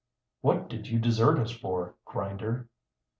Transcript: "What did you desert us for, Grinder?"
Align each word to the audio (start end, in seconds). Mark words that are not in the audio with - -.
"What 0.41 0.67
did 0.67 0.87
you 0.87 0.97
desert 0.97 1.37
us 1.37 1.51
for, 1.51 1.93
Grinder?" 2.05 2.67